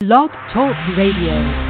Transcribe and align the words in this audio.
Blog 0.00 0.30
Talk 0.52 0.76
Radio. 0.98 1.62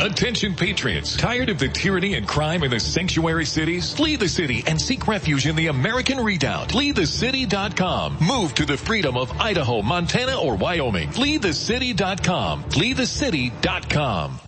Attention 0.00 0.54
patriots, 0.54 1.16
tired 1.16 1.48
of 1.48 1.60
the 1.60 1.68
tyranny 1.68 2.14
and 2.14 2.26
crime 2.26 2.64
in 2.64 2.70
the 2.72 2.80
sanctuary 2.80 3.44
cities? 3.46 3.94
Flee 3.94 4.16
the 4.16 4.28
city 4.28 4.64
and 4.66 4.80
seek 4.80 5.06
refuge 5.06 5.46
in 5.46 5.54
the 5.54 5.68
American 5.68 6.18
Redoubt. 6.18 6.68
FleeTheCity.com. 6.70 8.18
Move 8.20 8.54
to 8.56 8.66
the 8.66 8.76
freedom 8.76 9.16
of 9.16 9.30
Idaho, 9.40 9.82
Montana, 9.82 10.38
or 10.40 10.56
Wyoming. 10.56 11.10
FleeTheCity.com. 11.10 12.64
FleeTheCity.com. 12.64 14.40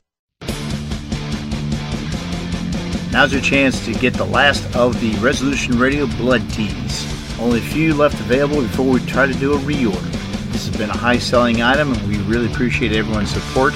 Now's 3.13 3.33
your 3.33 3.43
chance 3.43 3.85
to 3.85 3.93
get 3.95 4.15
the 4.15 4.27
last 4.27 4.75
of 4.75 5.01
the 5.01 5.15
Resolution 5.21 5.79
Radio 5.79 6.07
blood 6.07 6.43
teas. 6.51 7.39
Only 7.39 7.61
a 7.61 7.63
few 7.63 7.95
left 7.95 8.19
available 8.19 8.63
before 8.63 8.87
we 8.87 9.01
try 9.07 9.27
to 9.27 9.35
do 9.35 9.55
a 9.55 9.59
reorder. 9.59 10.24
This 10.55 10.69
has 10.69 10.77
been 10.77 10.91
a 10.91 10.97
high 10.97 11.19
selling 11.19 11.63
item 11.63 11.93
and 11.93 12.07
we 12.07 12.19
really 12.19 12.47
appreciate 12.47 12.93
everyone's 12.93 13.31
support 13.31 13.75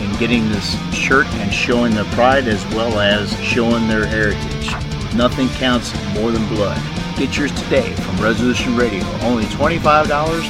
in 0.00 0.12
getting 0.18 0.48
this 0.48 0.76
shirt 0.92 1.24
and 1.34 1.54
showing 1.54 1.94
their 1.94 2.04
pride 2.06 2.48
as 2.48 2.66
well 2.74 2.98
as 2.98 3.32
showing 3.40 3.86
their 3.86 4.04
heritage. 4.04 4.72
Nothing 5.14 5.48
counts 5.50 5.94
more 6.12 6.32
than 6.32 6.44
blood. 6.48 6.82
Get 7.16 7.38
yours 7.38 7.52
today 7.62 7.92
from 7.92 8.20
Resolution 8.20 8.76
Radio. 8.76 9.04
Only 9.20 9.44
$25 9.44 9.78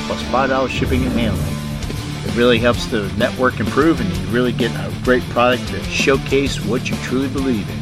plus 0.07 0.23
$5 0.23 0.69
shipping 0.71 1.05
and 1.05 1.13
handling. 1.13 1.55
It 2.27 2.35
really 2.39 2.59
helps 2.59 2.87
the 2.87 3.13
network 3.19 3.61
improve 3.61 4.01
and 4.01 4.11
you 4.17 4.27
really 4.29 4.53
get 4.53 4.71
a 4.77 4.91
great 5.05 5.23
product 5.25 5.69
to 5.69 5.83
showcase 5.83 6.59
what 6.65 6.89
you 6.89 6.97
truly 7.03 7.29
believe 7.29 7.69
in. 7.69 7.79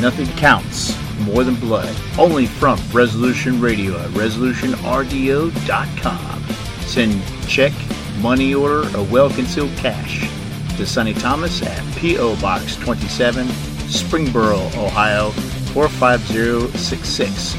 Nothing 0.00 0.28
counts 0.36 0.96
more 1.22 1.42
than 1.42 1.56
blood. 1.56 1.92
Only 2.16 2.46
from 2.46 2.78
Resolution 2.92 3.60
Radio 3.60 3.98
at 3.98 4.10
resolutionrdo.com. 4.10 6.55
Send 6.86 7.22
check, 7.46 7.72
money 8.20 8.54
order, 8.54 8.88
or 8.96 9.04
well 9.04 9.28
concealed 9.30 9.76
cash 9.76 10.28
to 10.76 10.86
Sonny 10.86 11.14
Thomas 11.14 11.62
at 11.62 11.82
P.O. 11.96 12.36
Box 12.40 12.76
27, 12.76 13.46
Springboro, 13.88 14.72
Ohio 14.76 15.30
45066. 15.72 17.56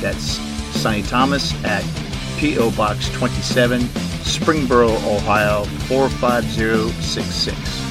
That's 0.00 0.38
Sonny 0.80 1.02
Thomas 1.02 1.52
at 1.64 1.84
P.O. 2.38 2.70
Box 2.72 3.08
27, 3.10 3.82
Springboro, 4.22 4.94
Ohio 5.14 5.64
45066. 5.64 7.84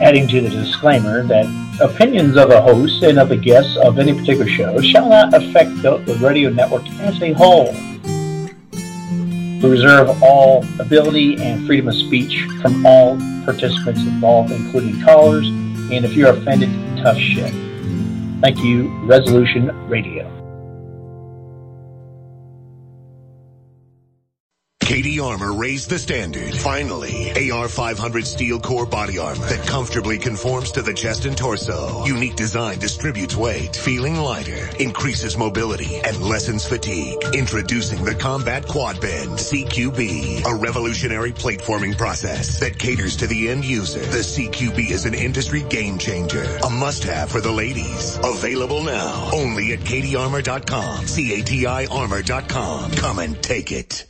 adding 0.00 0.26
to 0.26 0.40
the 0.40 0.48
disclaimer 0.48 1.22
that 1.24 1.44
opinions 1.80 2.36
of 2.36 2.50
the 2.50 2.60
host 2.60 3.02
and 3.02 3.18
of 3.18 3.28
the 3.28 3.36
guests 3.36 3.76
of 3.76 3.98
any 3.98 4.12
particular 4.12 4.46
show 4.46 4.80
shall 4.80 5.08
not 5.08 5.34
affect 5.34 5.70
the, 5.82 5.98
the 5.98 6.14
radio 6.16 6.50
network 6.50 6.86
as 7.00 7.20
a 7.22 7.32
whole. 7.32 7.72
We 9.62 9.68
reserve 9.68 10.22
all 10.22 10.64
ability 10.78 11.40
and 11.42 11.66
freedom 11.66 11.88
of 11.88 11.94
speech 11.94 12.46
from 12.62 12.84
all 12.86 13.16
participants 13.44 14.00
involved, 14.00 14.52
including 14.52 15.02
callers, 15.02 15.46
and 15.48 16.04
if 16.04 16.14
you're 16.14 16.30
offended, 16.30 16.70
tough 17.02 17.18
shit. 17.18 17.52
Thank 18.40 18.58
you, 18.64 18.88
Resolution 19.04 19.68
Radio. 19.88 20.39
CATI 24.90 25.20
Armor 25.20 25.52
raised 25.52 25.88
the 25.88 26.00
standard. 26.00 26.52
Finally, 26.52 27.30
AR500 27.36 28.24
steel 28.26 28.58
core 28.58 28.84
body 28.84 29.18
armor 29.18 29.46
that 29.46 29.64
comfortably 29.64 30.18
conforms 30.18 30.72
to 30.72 30.82
the 30.82 30.92
chest 30.92 31.26
and 31.26 31.38
torso. 31.38 32.04
Unique 32.06 32.34
design 32.34 32.80
distributes 32.80 33.36
weight, 33.36 33.76
feeling 33.76 34.16
lighter, 34.16 34.68
increases 34.80 35.38
mobility, 35.38 36.00
and 36.00 36.20
lessens 36.20 36.66
fatigue. 36.66 37.16
Introducing 37.34 38.04
the 38.04 38.16
Combat 38.16 38.66
Quad 38.66 39.00
Bend 39.00 39.30
CQB, 39.30 40.44
a 40.44 40.56
revolutionary 40.56 41.30
plate 41.30 41.62
forming 41.62 41.94
process 41.94 42.58
that 42.58 42.76
caters 42.76 43.14
to 43.18 43.28
the 43.28 43.48
end 43.48 43.64
user. 43.64 44.00
The 44.00 44.24
CQB 44.24 44.90
is 44.90 45.04
an 45.04 45.14
industry 45.14 45.62
game 45.70 45.98
changer, 45.98 46.42
a 46.64 46.68
must-have 46.68 47.30
for 47.30 47.40
the 47.40 47.52
ladies. 47.52 48.18
Available 48.24 48.82
now, 48.82 49.30
only 49.32 49.72
at 49.72 49.78
catiarmor.com, 49.78 51.06
C-A-T-I 51.06 51.86
armor.com. 51.86 52.90
Come 52.90 53.20
and 53.20 53.40
take 53.40 53.70
it. 53.70 54.09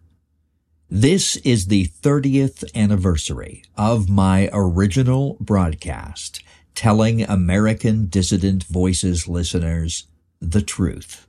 This 0.93 1.37
is 1.37 1.67
the 1.67 1.87
30th 2.01 2.65
anniversary 2.75 3.63
of 3.77 4.09
my 4.09 4.49
original 4.51 5.37
broadcast 5.39 6.43
telling 6.75 7.21
American 7.23 8.07
Dissident 8.07 8.65
Voices 8.65 9.25
listeners 9.25 10.07
the 10.41 10.61
truth 10.61 11.27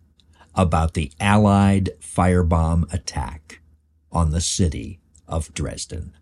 about 0.56 0.94
the 0.94 1.12
Allied 1.20 1.90
firebomb 2.00 2.92
attack 2.92 3.60
on 4.10 4.32
the 4.32 4.40
city 4.40 4.98
of 5.28 5.54
Dresden. 5.54 6.12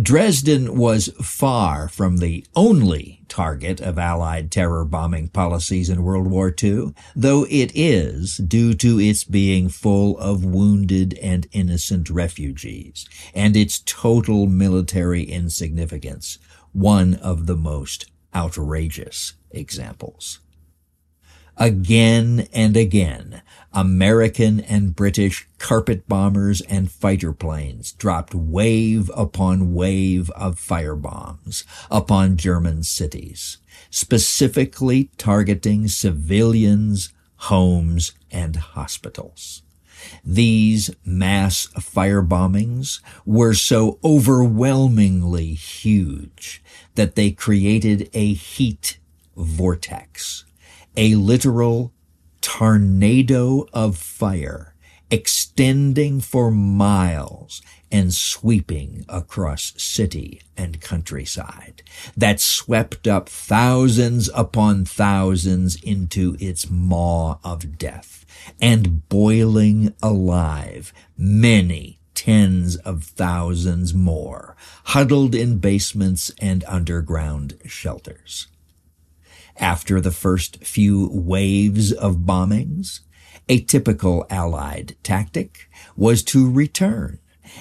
Dresden 0.00 0.76
was 0.76 1.08
far 1.20 1.88
from 1.88 2.18
the 2.18 2.44
only 2.54 3.22
target 3.28 3.80
of 3.80 3.98
Allied 3.98 4.50
terror 4.50 4.84
bombing 4.84 5.28
policies 5.28 5.88
in 5.88 6.02
World 6.02 6.26
War 6.26 6.54
II, 6.62 6.94
though 7.16 7.46
it 7.48 7.72
is, 7.74 8.36
due 8.36 8.74
to 8.74 9.00
its 9.00 9.24
being 9.24 9.68
full 9.68 10.18
of 10.18 10.44
wounded 10.44 11.14
and 11.22 11.46
innocent 11.52 12.10
refugees, 12.10 13.08
and 13.34 13.56
its 13.56 13.82
total 13.84 14.46
military 14.46 15.24
insignificance, 15.24 16.38
one 16.72 17.14
of 17.14 17.46
the 17.46 17.56
most 17.56 18.10
outrageous 18.34 19.34
examples. 19.50 20.40
Again 21.58 22.48
and 22.52 22.76
again, 22.76 23.42
American 23.74 24.60
and 24.60 24.96
British 24.96 25.46
carpet 25.58 26.08
bombers 26.08 26.62
and 26.62 26.90
fighter 26.90 27.32
planes 27.32 27.92
dropped 27.92 28.34
wave 28.34 29.10
upon 29.14 29.74
wave 29.74 30.30
of 30.30 30.58
firebombs 30.58 31.64
upon 31.90 32.38
German 32.38 32.82
cities, 32.82 33.58
specifically 33.90 35.10
targeting 35.18 35.88
civilians, 35.88 37.12
homes, 37.36 38.12
and 38.30 38.56
hospitals. 38.56 39.62
These 40.24 40.90
mass 41.04 41.68
firebombings 41.78 43.00
were 43.26 43.54
so 43.54 43.98
overwhelmingly 44.02 45.52
huge 45.52 46.62
that 46.94 47.14
they 47.14 47.30
created 47.30 48.08
a 48.14 48.32
heat 48.32 48.98
vortex 49.36 50.44
a 50.96 51.14
literal 51.14 51.92
tornado 52.40 53.66
of 53.72 53.96
fire 53.96 54.74
extending 55.10 56.20
for 56.20 56.50
miles 56.50 57.60
and 57.90 58.14
sweeping 58.14 59.04
across 59.10 59.74
city 59.76 60.40
and 60.56 60.80
countryside 60.80 61.82
that 62.16 62.40
swept 62.40 63.06
up 63.06 63.28
thousands 63.28 64.30
upon 64.34 64.84
thousands 64.86 65.76
into 65.82 66.34
its 66.40 66.70
maw 66.70 67.36
of 67.44 67.76
death 67.76 68.24
and 68.60 69.06
boiling 69.10 69.94
alive 70.02 70.94
many 71.18 71.98
tens 72.14 72.76
of 72.76 73.04
thousands 73.04 73.92
more 73.92 74.56
huddled 74.84 75.34
in 75.34 75.58
basements 75.58 76.30
and 76.40 76.64
underground 76.66 77.58
shelters 77.66 78.46
after 79.62 80.00
the 80.00 80.10
first 80.10 80.64
few 80.64 81.08
waves 81.12 81.92
of 81.92 82.26
bombings, 82.26 83.00
a 83.48 83.60
typical 83.60 84.26
Allied 84.28 84.96
tactic 85.02 85.70
was 85.96 86.22
to 86.24 86.50
return 86.50 87.20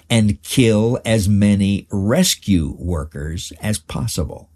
and 0.10 0.42
kill 0.42 1.00
as 1.06 1.30
many 1.30 1.88
rescue 1.92 2.76
workers 2.80 3.54
as 3.62 3.78
possible, 3.78 4.50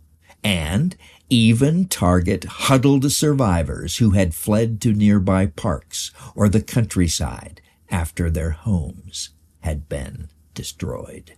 and 0.44 0.96
even 1.30 1.88
target 1.88 2.44
huddled 2.46 3.12
survivors 3.12 3.98
who 3.98 4.12
had 4.12 4.36
fled 4.36 4.82
to 4.82 4.94
nearby 4.94 5.46
parks 5.46 6.12
or 6.36 6.50
the 6.50 6.62
countryside 6.62 7.62
after 7.90 8.30
their 8.30 8.52
homes 8.52 9.30
had 9.62 9.88
been 9.88 10.30
destroyed. 10.54 11.34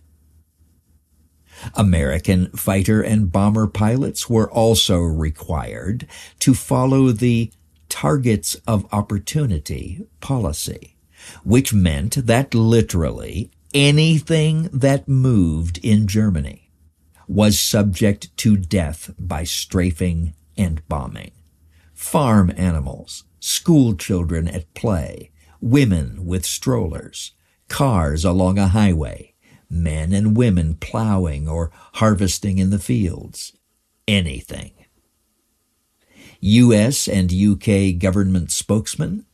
American 1.74 2.50
fighter 2.50 3.02
and 3.02 3.32
bomber 3.32 3.66
pilots 3.66 4.28
were 4.28 4.50
also 4.50 5.00
required 5.00 6.06
to 6.40 6.54
follow 6.54 7.12
the 7.12 7.50
targets 7.88 8.54
of 8.66 8.86
opportunity 8.92 10.06
policy, 10.20 10.96
which 11.42 11.72
meant 11.72 12.26
that 12.26 12.54
literally 12.54 13.50
anything 13.74 14.68
that 14.72 15.08
moved 15.08 15.78
in 15.82 16.06
Germany 16.06 16.70
was 17.26 17.60
subject 17.60 18.34
to 18.38 18.56
death 18.56 19.10
by 19.18 19.44
strafing 19.44 20.34
and 20.56 20.86
bombing. 20.88 21.32
Farm 21.92 22.52
animals, 22.56 23.24
school 23.40 23.94
children 23.94 24.48
at 24.48 24.72
play, 24.74 25.30
women 25.60 26.24
with 26.24 26.46
strollers, 26.46 27.32
cars 27.68 28.24
along 28.24 28.58
a 28.58 28.68
highway, 28.68 29.27
men 29.70 30.12
and 30.12 30.36
women 30.36 30.74
plowing 30.74 31.48
or 31.48 31.70
harvesting 31.94 32.58
in 32.58 32.70
the 32.70 32.78
fields, 32.78 33.52
anything. 34.06 34.72
US 36.40 37.08
and 37.08 37.32
UK 37.32 37.98
government 37.98 38.50
spokesmen 38.50 39.26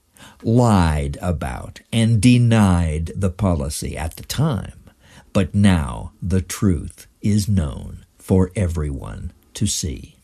lied 0.42 1.18
about 1.20 1.80
and 1.92 2.20
denied 2.20 3.12
the 3.14 3.30
policy 3.30 3.96
at 3.96 4.16
the 4.16 4.22
time, 4.22 4.90
but 5.32 5.54
now 5.54 6.12
the 6.22 6.40
truth 6.40 7.06
is 7.20 7.48
known 7.48 8.04
for 8.18 8.50
everyone 8.56 9.32
to 9.52 9.66
see. 9.66 10.16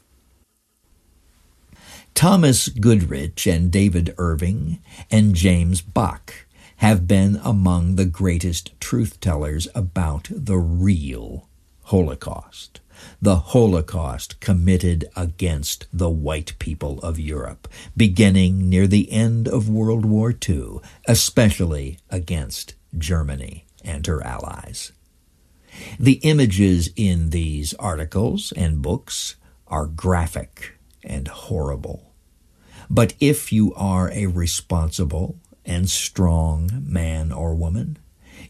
Thomas 2.15 2.69
Goodrich 2.69 3.47
and 3.47 3.71
David 3.71 4.15
Irving 4.19 4.81
and 5.11 5.35
James 5.35 5.81
Bacque 5.81 6.47
have 6.81 7.07
been 7.07 7.39
among 7.45 7.97
the 7.97 8.07
greatest 8.07 8.73
truth 8.81 9.21
tellers 9.21 9.69
about 9.75 10.29
the 10.31 10.57
real 10.57 11.47
Holocaust. 11.83 12.81
The 13.21 13.37
Holocaust 13.37 14.41
committed 14.41 15.07
against 15.15 15.89
the 15.93 16.09
white 16.09 16.59
people 16.59 16.99
of 17.01 17.19
Europe, 17.19 17.69
beginning 17.95 18.71
near 18.71 18.87
the 18.87 19.13
end 19.13 19.47
of 19.47 19.69
World 19.69 20.07
War 20.07 20.33
II, 20.33 20.79
especially 21.07 21.99
against 22.09 22.75
Germany 22.97 23.67
and 23.85 24.07
her 24.07 24.25
allies. 24.25 24.93
The 25.99 26.15
images 26.23 26.89
in 26.97 27.29
these 27.29 27.75
articles 27.75 28.55
and 28.57 28.81
books 28.81 29.37
are 29.67 29.87
graphic 29.87 30.79
and 31.05 31.29
horrible. 31.29 32.15
But 32.89 33.13
if 33.21 33.53
you 33.53 33.75
are 33.75 34.11
a 34.13 34.27
responsible 34.27 35.40
and 35.65 35.89
strong 35.89 36.85
man 36.87 37.33
or 37.33 37.55
woman, 37.55 37.99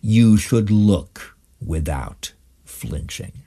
you 0.00 0.36
should 0.36 0.70
look 0.70 1.36
without 1.64 2.32
flinching. 2.64 3.42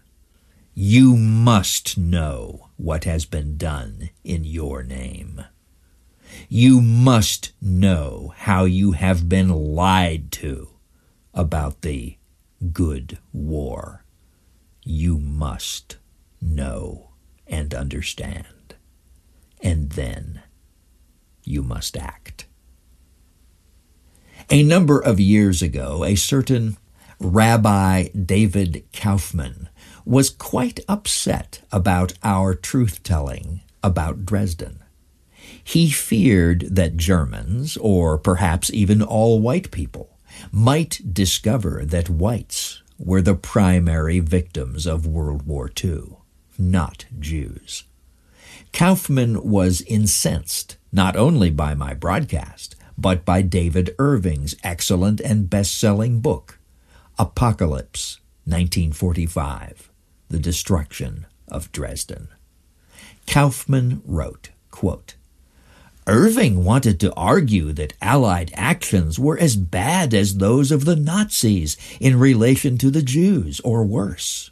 You 0.75 1.15
must 1.15 1.97
know 1.97 2.69
what 2.77 3.03
has 3.03 3.25
been 3.25 3.57
done 3.57 4.09
in 4.23 4.43
your 4.43 4.83
name. 4.83 5.43
You 6.49 6.81
must 6.81 7.51
know 7.61 8.33
how 8.35 8.65
you 8.65 8.93
have 8.93 9.29
been 9.29 9.49
lied 9.49 10.31
to 10.33 10.69
about 11.33 11.81
the 11.81 12.17
good 12.71 13.19
war. 13.31 14.03
You 14.83 15.19
must 15.19 15.97
know 16.41 17.11
and 17.45 17.73
understand. 17.73 18.75
And 19.61 19.91
then 19.91 20.41
you 21.43 21.61
must 21.61 21.95
act. 21.97 22.45
A 24.49 24.61
number 24.61 24.99
of 24.99 25.19
years 25.19 25.61
ago, 25.61 26.03
a 26.03 26.15
certain 26.15 26.77
Rabbi 27.19 28.09
David 28.09 28.83
Kaufman 28.91 29.69
was 30.05 30.29
quite 30.29 30.81
upset 30.87 31.61
about 31.71 32.13
our 32.23 32.53
truth 32.53 33.03
telling 33.03 33.61
about 33.81 34.25
Dresden. 34.25 34.83
He 35.63 35.89
feared 35.89 36.75
that 36.75 36.97
Germans, 36.97 37.77
or 37.77 38.17
perhaps 38.17 38.69
even 38.73 39.01
all 39.01 39.39
white 39.39 39.71
people, 39.71 40.17
might 40.51 41.13
discover 41.13 41.83
that 41.85 42.09
whites 42.09 42.81
were 42.99 43.21
the 43.21 43.35
primary 43.35 44.19
victims 44.19 44.85
of 44.85 45.07
World 45.07 45.47
War 45.47 45.71
II, 45.83 46.17
not 46.57 47.05
Jews. 47.17 47.83
Kaufman 48.73 49.49
was 49.49 49.81
incensed 49.81 50.77
not 50.91 51.15
only 51.15 51.49
by 51.49 51.73
my 51.75 51.93
broadcast, 51.93 52.75
but 52.97 53.25
by 53.25 53.41
David 53.41 53.95
Irving's 53.99 54.55
excellent 54.63 55.19
and 55.19 55.49
best 55.49 55.77
selling 55.79 56.19
book, 56.19 56.59
Apocalypse, 57.17 58.19
1945 58.45 59.89
The 60.29 60.39
Destruction 60.39 61.25
of 61.47 61.71
Dresden. 61.71 62.27
Kaufman 63.27 64.01
wrote, 64.05 64.49
quote, 64.71 65.15
Irving 66.05 66.65
wanted 66.65 66.99
to 66.99 67.13
argue 67.13 67.71
that 67.71 67.93
Allied 68.01 68.51
actions 68.55 69.17
were 69.17 69.37
as 69.37 69.55
bad 69.55 70.13
as 70.13 70.37
those 70.37 70.71
of 70.71 70.83
the 70.83 70.97
Nazis 70.97 71.77
in 72.01 72.19
relation 72.19 72.77
to 72.79 72.91
the 72.91 73.01
Jews, 73.01 73.61
or 73.61 73.85
worse. 73.85 74.51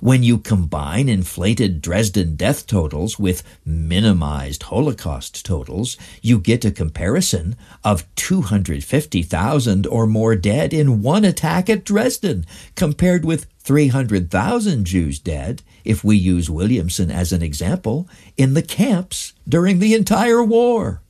When 0.00 0.22
you 0.22 0.38
combine 0.38 1.08
inflated 1.08 1.82
Dresden 1.82 2.36
death 2.36 2.66
totals 2.66 3.18
with 3.18 3.42
minimized 3.64 4.64
Holocaust 4.64 5.44
totals, 5.44 5.96
you 6.22 6.38
get 6.38 6.64
a 6.64 6.70
comparison 6.70 7.56
of 7.82 8.06
250,000 8.14 9.86
or 9.86 10.06
more 10.06 10.36
dead 10.36 10.72
in 10.72 11.02
one 11.02 11.24
attack 11.24 11.68
at 11.68 11.84
Dresden, 11.84 12.46
compared 12.76 13.24
with 13.24 13.46
300,000 13.58 14.84
Jews 14.84 15.18
dead, 15.18 15.62
if 15.84 16.04
we 16.04 16.16
use 16.16 16.48
Williamson 16.48 17.10
as 17.10 17.32
an 17.32 17.42
example, 17.42 18.08
in 18.36 18.54
the 18.54 18.62
camps 18.62 19.32
during 19.48 19.78
the 19.78 19.94
entire 19.94 20.42
war. 20.42 21.02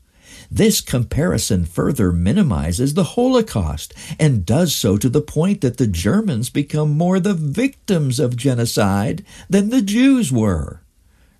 This 0.50 0.80
comparison 0.80 1.64
further 1.64 2.10
minimizes 2.10 2.94
the 2.94 3.04
Holocaust 3.04 3.94
and 4.18 4.44
does 4.44 4.74
so 4.74 4.96
to 4.96 5.08
the 5.08 5.20
point 5.20 5.60
that 5.60 5.76
the 5.76 5.86
Germans 5.86 6.50
become 6.50 6.90
more 6.90 7.20
the 7.20 7.34
victims 7.34 8.18
of 8.18 8.36
genocide 8.36 9.24
than 9.48 9.70
the 9.70 9.80
Jews 9.80 10.32
were. 10.32 10.82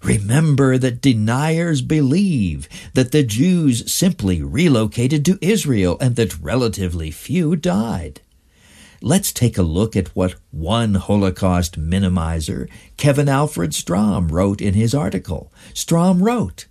Remember 0.03 0.79
that 0.79 1.03
deniers 1.03 1.83
believe 1.83 2.69
that 2.95 3.11
the 3.11 3.25
Jews 3.25 3.93
simply 3.93 4.43
relocated 4.43 5.25
to 5.25 5.39
Israel 5.43 5.99
and 6.01 6.15
that 6.17 6.41
relatively 6.41 7.11
few 7.11 7.57
died. 7.57 8.21
Let's 9.03 9.33
take 9.33 9.59
a 9.59 9.63
look 9.63 9.97
at 9.97 10.15
what 10.15 10.37
one 10.51 10.95
Holocaust 10.95 11.81
minimizer, 11.81 12.69
Kevin 12.97 13.29
Alfred 13.29 13.75
Strom, 13.75 14.29
wrote 14.29 14.61
in 14.61 14.75
his 14.75 14.95
article. 14.95 15.53
Strom 15.75 16.23
wrote, 16.23 16.67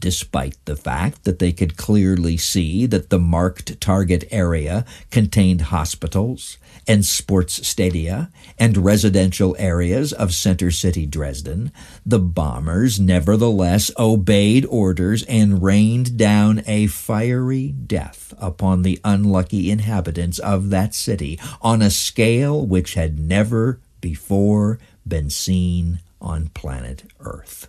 despite 0.00 0.56
the 0.64 0.76
fact 0.76 1.24
that 1.24 1.38
they 1.38 1.52
could 1.52 1.76
clearly 1.76 2.36
see 2.36 2.86
that 2.86 3.10
the 3.10 3.18
marked 3.18 3.80
target 3.80 4.24
area 4.30 4.84
contained 5.10 5.62
hospitals 5.62 6.58
and 6.86 7.04
sports 7.04 7.66
stadia 7.66 8.30
and 8.58 8.76
residential 8.78 9.54
areas 9.58 10.12
of 10.12 10.32
Center 10.32 10.70
City, 10.70 11.06
Dresden, 11.06 11.70
the 12.04 12.18
bombers 12.18 12.98
nevertheless 12.98 13.90
obeyed 13.98 14.64
orders 14.66 15.22
and 15.24 15.62
rained 15.62 16.16
down 16.16 16.62
a 16.66 16.86
fiery 16.86 17.68
death 17.68 18.32
upon 18.38 18.82
the 18.82 19.00
unlucky 19.04 19.70
inhabitants 19.70 20.38
of 20.38 20.70
that 20.70 20.94
city 20.94 21.38
on 21.60 21.82
a 21.82 21.90
scale 21.90 22.64
which 22.64 22.94
had 22.94 23.18
never 23.18 23.80
before 24.00 24.78
been 25.06 25.30
seen 25.30 26.00
on 26.20 26.48
planet 26.48 27.04
Earth. 27.20 27.68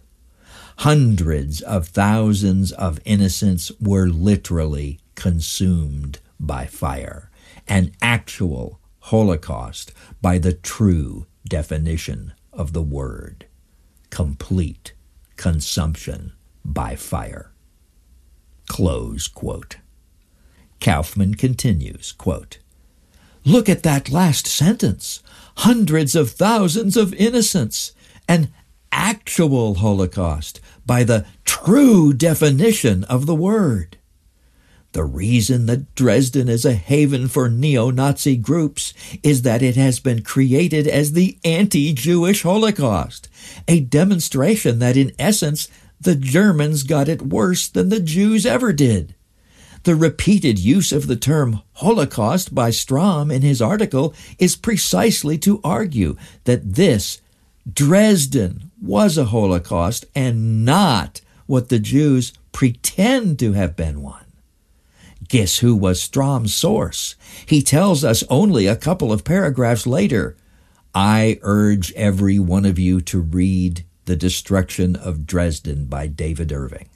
Hundreds 0.80 1.60
of 1.60 1.90
thousands 1.90 2.72
of 2.72 3.02
innocents 3.04 3.70
were 3.82 4.08
literally 4.08 4.98
consumed 5.14 6.20
by 6.40 6.66
fire, 6.66 7.30
an 7.68 7.92
actual 8.02 8.80
Holocaust 9.00 9.92
by 10.22 10.38
the 10.38 10.54
true 10.54 11.28
definition 11.46 12.32
of 12.54 12.72
the 12.72 12.82
word 12.82 13.46
complete 14.10 14.94
consumption 15.36 16.32
by 16.64 16.96
fire. 16.96 17.52
Close 18.70 19.28
quote. 19.28 19.78
Kaufman 20.80 21.36
continues, 21.36 22.14
quote, 22.14 22.60
Look 23.44 23.68
at 23.68 23.84
that 23.84 24.10
last 24.10 24.48
sentence. 24.48 25.22
Hundreds 25.58 26.16
of 26.16 26.32
thousands 26.32 26.96
of 26.96 27.14
innocents. 27.16 27.92
An 28.30 28.54
actual 28.92 29.76
Holocaust 29.76 30.60
by 30.86 31.04
the 31.04 31.26
true 31.46 32.14
definition 32.14 33.04
of 33.06 33.26
the 33.26 33.36
word. 33.36 33.98
The 34.92 35.04
reason 35.04 35.68
that 35.68 35.94
Dresden 35.94 36.50
is 36.50 36.66
a 36.66 36.74
haven 36.74 37.28
for 37.28 37.48
neo 37.48 37.92
Nazi 37.92 38.36
groups 38.36 38.94
is 39.22 39.44
that 39.44 39.62
it 39.62 39.76
has 39.76 40.00
been 40.00 40.24
created 40.24 40.88
as 40.88 41.12
the 41.12 41.38
anti 41.44 41.94
Jewish 41.94 42.42
Holocaust, 42.42 43.30
a 43.68 43.82
demonstration 43.82 44.80
that 44.80 44.98
in 44.98 45.12
essence 45.20 45.68
the 46.02 46.16
Germans 46.16 46.84
got 46.84 47.08
it 47.08 47.22
worse 47.22 47.68
than 47.68 47.90
the 47.90 48.00
Jews 48.00 48.48
ever 48.48 48.74
did. 48.74 49.14
The 49.84 49.96
repeated 49.96 50.58
use 50.58 50.92
of 50.92 51.08
the 51.08 51.16
term 51.16 51.62
Holocaust 51.74 52.56
by 52.56 52.72
Strom 52.72 53.30
in 53.30 53.44
his 53.44 53.62
article 53.62 54.14
is 54.40 54.56
precisely 54.56 55.38
to 55.40 55.62
argue 55.64 56.18
that 56.46 56.74
this 56.76 57.22
Dresden 57.72 58.69
was 58.82 59.18
a 59.18 59.26
Holocaust 59.26 60.06
and 60.16 60.66
not 60.66 61.22
what 61.46 61.70
the 61.70 61.80
Jews 61.80 62.34
pretend 62.52 63.40
to 63.40 63.54
have 63.54 63.76
been 63.76 64.02
one. 64.02 64.26
Guess 65.28 65.60
who 65.60 65.76
was 65.76 66.02
Strom's 66.02 66.54
source? 66.54 67.16
He 67.46 67.62
tells 67.62 68.04
us 68.04 68.24
only 68.30 68.68
a 68.68 68.76
couple 68.76 69.12
of 69.12 69.24
paragraphs 69.24 69.86
later. 69.86 70.36
I 70.94 71.40
urge 71.42 71.94
every 71.94 72.40
one 72.40 72.66
of 72.66 72.80
you 72.80 73.00
to 73.02 73.20
read 73.20 73.86
The 74.06 74.16
Destruction 74.16 74.96
of 74.96 75.28
Dresden 75.28 75.86
by 75.86 76.08
David 76.08 76.52
Irving. 76.52 76.90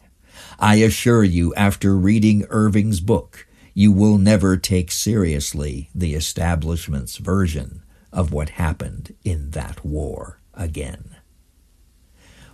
I 0.59 0.75
assure 0.75 1.23
you, 1.23 1.53
after 1.55 1.95
reading 1.95 2.45
Irving's 2.49 2.99
book, 2.99 3.47
you 3.73 3.91
will 3.91 4.17
never 4.17 4.57
take 4.57 4.91
seriously 4.91 5.89
the 5.93 6.13
establishment's 6.15 7.17
version 7.17 7.83
of 8.11 8.31
what 8.31 8.49
happened 8.49 9.15
in 9.23 9.51
that 9.51 9.83
war 9.83 10.39
again. 10.53 11.12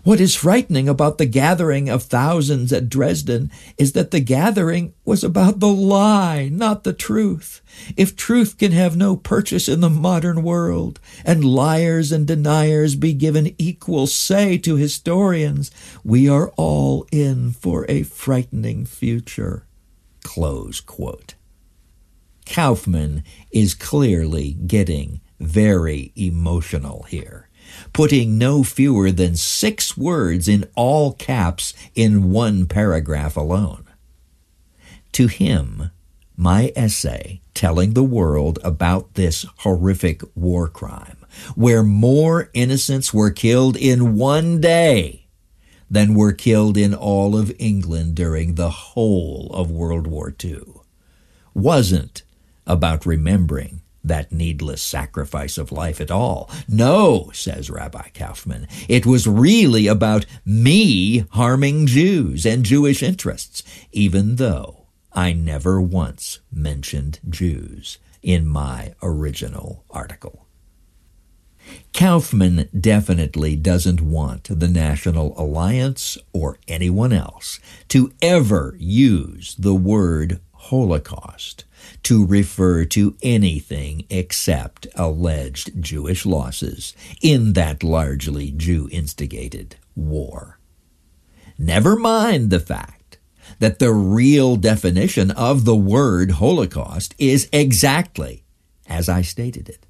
What 0.03 0.21
is 0.21 0.33
frightening 0.33 0.87
about 0.87 1.17
the 1.17 1.25
gathering 1.25 1.89
of 1.89 2.03
thousands 2.03 2.71
at 2.71 2.87
Dresden 2.87 3.51
is 3.77 3.91
that 3.93 4.11
the 4.11 4.21
gathering 4.21 4.93
was 5.03 5.25
about 5.25 5.59
the 5.59 5.67
lie, 5.67 6.49
not 6.49 6.85
the 6.85 6.93
truth. 6.93 7.61
If 7.97 8.15
truth 8.15 8.57
can 8.57 8.71
have 8.71 8.95
no 8.95 9.17
purchase 9.17 9.67
in 9.67 9.81
the 9.81 9.89
modern 9.89 10.41
world, 10.41 11.01
and 11.25 11.43
liars 11.43 12.13
and 12.13 12.25
deniers 12.25 12.95
be 12.95 13.13
given 13.13 13.53
equal 13.57 14.07
say 14.07 14.57
to 14.59 14.77
historians, 14.77 15.69
we 16.03 16.29
are 16.29 16.49
all 16.55 17.05
in 17.11 17.51
for 17.51 17.85
a 17.89 18.03
frightening 18.03 18.85
future. 18.85 19.65
Close 20.23 20.79
quote. 20.79 21.35
Kaufman 22.45 23.23
is 23.51 23.73
clearly 23.75 24.53
getting 24.53 25.19
very 25.39 26.13
emotional 26.15 27.03
here 27.03 27.48
putting 27.93 28.37
no 28.37 28.63
fewer 28.63 29.11
than 29.11 29.35
six 29.35 29.97
words 29.97 30.47
in 30.47 30.67
all 30.75 31.13
caps 31.13 31.73
in 31.95 32.31
one 32.31 32.65
paragraph 32.65 33.35
alone. 33.35 33.85
To 35.13 35.27
him, 35.27 35.91
my 36.37 36.71
essay 36.75 37.41
telling 37.53 37.93
the 37.93 38.03
world 38.03 38.59
about 38.63 39.15
this 39.15 39.45
horrific 39.57 40.21
war 40.35 40.67
crime, 40.69 41.17
where 41.55 41.83
more 41.83 42.49
innocents 42.53 43.13
were 43.13 43.31
killed 43.31 43.75
in 43.75 44.15
one 44.15 44.61
day 44.61 45.27
than 45.89 46.13
were 46.13 46.31
killed 46.31 46.77
in 46.77 46.93
all 46.93 47.35
of 47.35 47.51
England 47.59 48.15
during 48.15 48.55
the 48.55 48.69
whole 48.69 49.49
of 49.53 49.71
World 49.71 50.07
War 50.07 50.33
II, 50.41 50.61
wasn't 51.53 52.23
about 52.65 53.05
remembering 53.05 53.81
that 54.09 54.31
needless 54.31 54.81
sacrifice 54.81 55.57
of 55.57 55.71
life 55.71 56.01
at 56.01 56.11
all. 56.11 56.49
No, 56.67 57.31
says 57.33 57.69
Rabbi 57.69 58.09
Kaufman, 58.13 58.67
it 58.87 59.05
was 59.05 59.27
really 59.27 59.87
about 59.87 60.25
me 60.45 61.19
harming 61.31 61.87
Jews 61.87 62.45
and 62.45 62.63
Jewish 62.65 63.01
interests, 63.01 63.63
even 63.91 64.35
though 64.35 64.87
I 65.13 65.33
never 65.33 65.81
once 65.81 66.39
mentioned 66.51 67.19
Jews 67.27 67.97
in 68.21 68.45
my 68.47 68.93
original 69.01 69.85
article. 69.89 70.45
Kaufman 71.93 72.67
definitely 72.77 73.55
doesn't 73.55 74.01
want 74.01 74.47
the 74.59 74.67
National 74.67 75.39
Alliance 75.39 76.17
or 76.33 76.57
anyone 76.67 77.13
else 77.13 77.59
to 77.89 78.11
ever 78.21 78.75
use 78.79 79.55
the 79.57 79.75
word 79.75 80.39
Holocaust 80.53 81.65
to 82.03 82.25
refer 82.25 82.85
to 82.85 83.15
anything 83.21 84.05
except 84.09 84.87
alleged 84.95 85.81
Jewish 85.81 86.25
losses 86.25 86.93
in 87.21 87.53
that 87.53 87.83
largely 87.83 88.51
Jew 88.51 88.89
instigated 88.91 89.75
war. 89.95 90.59
Never 91.57 91.95
mind 91.95 92.49
the 92.49 92.59
fact 92.59 93.17
that 93.59 93.79
the 93.79 93.91
real 93.91 94.55
definition 94.55 95.31
of 95.31 95.65
the 95.65 95.75
word 95.75 96.31
Holocaust 96.31 97.15
is 97.17 97.49
exactly 97.51 98.43
as 98.87 99.09
I 99.09 99.21
stated 99.21 99.69
it. 99.69 99.85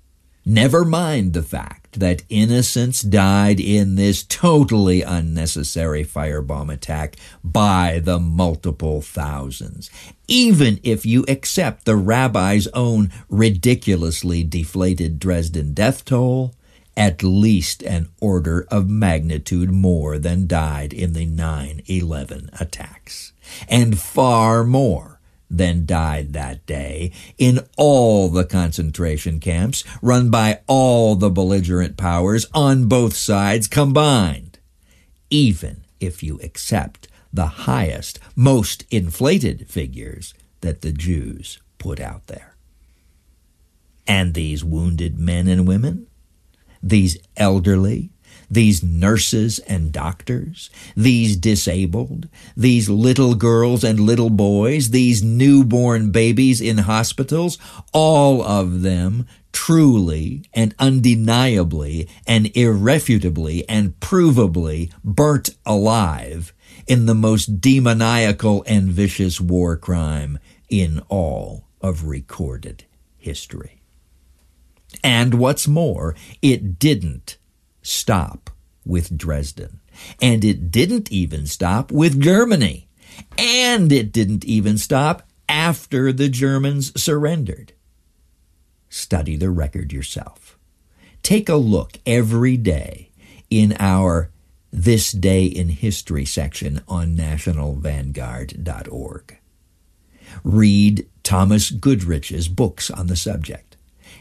Never 0.51 0.83
mind 0.83 1.33
the 1.33 1.43
fact 1.43 1.99
that 1.99 2.23
innocents 2.27 3.03
died 3.03 3.59
in 3.59 3.97
this 3.97 4.23
totally 4.23 5.03
unnecessary 5.03 6.03
firebomb 6.03 6.73
attack 6.73 7.17
by 7.43 8.01
the 8.03 8.17
multiple 8.17 8.99
thousands. 8.99 9.91
Even 10.27 10.79
if 10.81 11.05
you 11.05 11.23
accept 11.27 11.85
the 11.85 11.95
rabbi's 11.95 12.65
own 12.69 13.11
ridiculously 13.29 14.43
deflated 14.43 15.19
Dresden 15.19 15.75
death 15.75 16.03
toll, 16.03 16.55
at 16.97 17.21
least 17.21 17.83
an 17.83 18.09
order 18.19 18.65
of 18.71 18.89
magnitude 18.89 19.69
more 19.69 20.17
than 20.17 20.47
died 20.47 20.93
in 20.93 21.13
the 21.13 21.27
9 21.27 21.83
11 21.85 22.49
attacks, 22.59 23.33
and 23.67 23.99
far 23.99 24.63
more 24.63 25.18
then 25.49 25.85
died 25.85 26.33
that 26.33 26.65
day 26.65 27.11
in 27.37 27.59
all 27.77 28.29
the 28.29 28.45
concentration 28.45 29.39
camps 29.39 29.83
run 30.01 30.29
by 30.29 30.59
all 30.67 31.15
the 31.15 31.29
belligerent 31.29 31.97
powers 31.97 32.45
on 32.53 32.87
both 32.87 33.15
sides 33.15 33.67
combined, 33.67 34.59
even 35.29 35.83
if 35.99 36.21
you 36.21 36.39
accept 36.43 37.07
the 37.33 37.47
highest, 37.47 38.19
most 38.35 38.85
inflated 38.91 39.67
figures 39.67 40.33
that 40.61 40.81
the 40.81 40.91
Jews 40.91 41.59
put 41.77 41.99
out 41.99 42.27
there. 42.27 42.55
And 44.07 44.33
these 44.33 44.63
wounded 44.63 45.19
men 45.19 45.47
and 45.47 45.67
women, 45.67 46.07
these 46.81 47.17
elderly, 47.37 48.09
these 48.49 48.83
nurses 48.83 49.59
and 49.59 49.91
doctors, 49.91 50.69
these 50.95 51.35
disabled, 51.35 52.27
these 52.55 52.89
little 52.89 53.35
girls 53.35 53.83
and 53.83 53.99
little 53.99 54.29
boys, 54.29 54.89
these 54.89 55.23
newborn 55.23 56.11
babies 56.11 56.59
in 56.61 56.79
hospitals, 56.79 57.57
all 57.93 58.43
of 58.43 58.81
them 58.81 59.27
truly 59.51 60.43
and 60.53 60.75
undeniably 60.79 62.07
and 62.27 62.55
irrefutably 62.55 63.67
and 63.67 63.99
provably 63.99 64.91
burnt 65.03 65.49
alive 65.65 66.53
in 66.87 67.05
the 67.05 67.15
most 67.15 67.61
demoniacal 67.61 68.63
and 68.67 68.89
vicious 68.89 69.39
war 69.39 69.77
crime 69.77 70.39
in 70.69 71.01
all 71.09 71.65
of 71.81 72.05
recorded 72.05 72.85
history. 73.17 73.81
And 75.03 75.35
what's 75.35 75.67
more, 75.67 76.15
it 76.41 76.79
didn't 76.79 77.37
stop 77.89 78.49
with 78.85 79.17
Dresden. 79.17 79.79
And 80.21 80.45
it 80.45 80.71
didn't 80.71 81.11
even 81.11 81.47
stop 81.47 81.91
with 81.91 82.21
Germany. 82.21 82.87
And 83.37 83.91
it 83.91 84.11
didn't 84.11 84.45
even 84.45 84.77
stop 84.77 85.27
after 85.47 86.13
the 86.13 86.29
Germans 86.29 87.01
surrendered. 87.01 87.73
Study 88.89 89.35
the 89.35 89.49
record 89.49 89.91
yourself. 89.91 90.59
Take 91.21 91.49
a 91.49 91.55
look 91.55 91.99
every 92.05 92.55
day 92.57 93.11
in 93.49 93.75
our 93.79 94.29
This 94.71 95.11
Day 95.11 95.45
in 95.45 95.69
History 95.69 96.25
section 96.25 96.83
on 96.87 97.15
nationalvanguard.org. 97.15 99.37
Read 100.43 101.07
Thomas 101.23 101.71
Goodrich's 101.71 102.47
books 102.47 102.91
on 102.91 103.07
the 103.07 103.15
subject. 103.15 103.68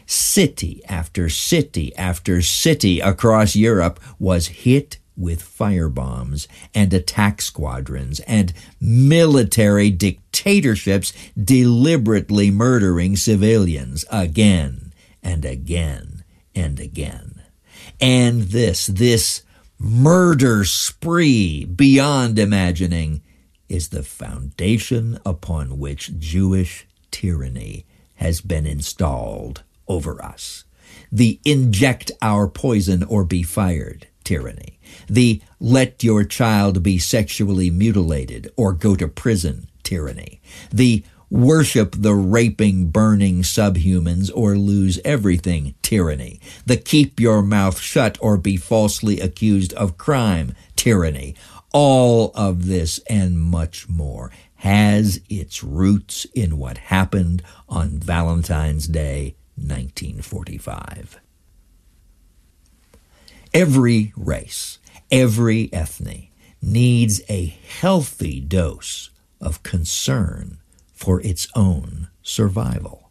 City 0.05 0.81
after 0.87 1.29
city 1.29 1.95
after 1.95 2.41
city 2.41 2.99
across 2.99 3.55
Europe 3.55 3.99
was 4.17 4.47
hit 4.47 4.97
with 5.19 5.43
firebombs 5.43 6.47
and 6.73 6.93
attack 6.93 7.41
squadrons 7.41 8.19
and 8.21 8.53
military 8.79 9.89
dictatorships 9.89 11.11
deliberately 11.37 12.49
murdering 12.49 13.17
civilians 13.17 14.05
again 14.09 14.93
and 15.21 15.43
again 15.43 16.23
and 16.55 16.79
again. 16.79 17.41
And 17.99 18.43
this, 18.43 18.87
this 18.87 19.43
murder 19.77 20.63
spree 20.63 21.65
beyond 21.65 22.39
imagining 22.39 23.21
is 23.67 23.89
the 23.89 24.03
foundation 24.03 25.19
upon 25.25 25.77
which 25.77 26.17
Jewish 26.17 26.87
tyranny 27.11 27.85
has 28.15 28.41
been 28.41 28.65
installed 28.65 29.63
over 29.89 30.23
us. 30.23 30.63
The 31.11 31.39
inject 31.43 32.11
our 32.21 32.47
poison 32.47 33.03
or 33.03 33.25
be 33.25 33.43
fired 33.43 34.07
tyranny. 34.23 34.79
The 35.09 35.41
let 35.59 36.03
your 36.03 36.23
child 36.23 36.83
be 36.83 36.99
sexually 36.99 37.71
mutilated 37.71 38.51
or 38.55 38.73
go 38.73 38.95
to 38.95 39.07
prison 39.07 39.67
tyranny. 39.83 40.39
The 40.71 41.03
worship 41.31 41.95
the 41.97 42.13
raping, 42.13 42.89
burning 42.89 43.41
subhumans 43.41 44.31
or 44.33 44.55
lose 44.55 44.99
everything 45.05 45.75
tyranny. 45.81 46.39
The 46.65 46.77
keep 46.77 47.19
your 47.19 47.41
mouth 47.41 47.79
shut 47.79 48.17
or 48.21 48.37
be 48.37 48.57
falsely 48.57 49.19
accused 49.19 49.73
of 49.73 49.97
crime 49.97 50.55
tyranny. 50.75 51.35
All 51.71 52.31
of 52.33 52.65
this 52.65 52.99
and 53.09 53.39
much 53.39 53.87
more 53.87 54.31
has 54.55 55.21
its 55.29 55.63
roots 55.63 56.25
in 56.33 56.57
what 56.57 56.77
happened 56.77 57.41
on 57.67 57.99
Valentine's 57.99 58.87
Day 58.87 59.35
1945. 59.61 61.19
Every 63.53 64.13
race, 64.15 64.79
every 65.11 65.71
ethne 65.73 66.29
needs 66.61 67.21
a 67.29 67.45
healthy 67.45 68.39
dose 68.39 69.09
of 69.41 69.63
concern 69.63 70.59
for 70.93 71.21
its 71.21 71.47
own 71.55 72.09
survival. 72.21 73.09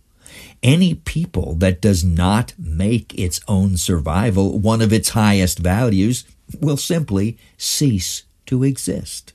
Any 0.63 0.95
people 0.95 1.55
that 1.55 1.81
does 1.81 2.05
not 2.05 2.55
make 2.59 3.19
its 3.19 3.41
own 3.49 3.77
survival 3.77 4.59
one 4.59 4.83
of 4.83 4.93
its 4.93 5.11
highest 5.11 5.59
values 5.59 6.25
will 6.61 6.77
simply 6.77 7.39
cease 7.57 8.25
to 8.47 8.65
exist. 8.65 9.33